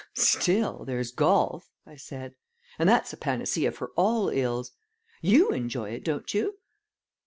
"Still, 0.15 0.83
there's 0.83 1.11
golf!" 1.11 1.69
I 1.85 1.95
said; 1.95 2.33
"and 2.79 2.89
that's 2.89 3.13
a 3.13 3.17
panacea 3.17 3.71
for 3.71 3.91
all 3.95 4.29
ills. 4.29 4.71
YOU 5.21 5.49
enjoy 5.51 5.91
it, 5.91 6.03
don't 6.03 6.33
you?" 6.33 6.55